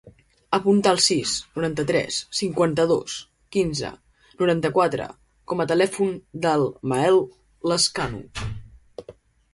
[0.57, 3.17] Apunta el sis, noranta-tres, cinquanta-dos,
[3.57, 3.91] quinze,
[4.41, 5.05] noranta-quatre
[5.53, 7.23] com a telèfon del Mael
[7.75, 8.27] Lezcano.